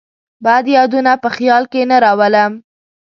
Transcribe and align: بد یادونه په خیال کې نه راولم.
بد 0.45 0.65
یادونه 0.75 1.11
په 1.23 1.29
خیال 1.35 1.63
کې 1.71 1.81
نه 1.89 1.97
راولم. 2.03 2.51